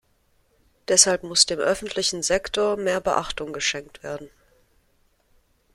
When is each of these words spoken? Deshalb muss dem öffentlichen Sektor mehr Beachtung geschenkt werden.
Deshalb 0.87 1.21
muss 1.21 1.45
dem 1.45 1.59
öffentlichen 1.59 2.23
Sektor 2.23 2.75
mehr 2.75 2.99
Beachtung 2.99 3.53
geschenkt 3.53 4.01
werden. 4.01 4.31